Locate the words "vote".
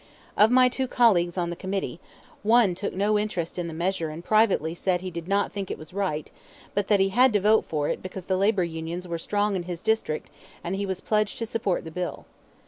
7.39-7.65